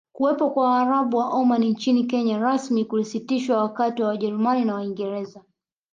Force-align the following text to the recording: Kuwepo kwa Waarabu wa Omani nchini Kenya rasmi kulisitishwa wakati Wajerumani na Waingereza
Kuwepo 0.13 0.49
kwa 0.49 0.69
Waarabu 0.69 1.17
wa 1.17 1.29
Omani 1.29 1.69
nchini 1.69 2.03
Kenya 2.03 2.37
rasmi 2.39 2.85
kulisitishwa 2.85 3.57
wakati 3.57 4.03
Wajerumani 4.03 4.65
na 4.65 4.75
Waingereza 4.75 5.43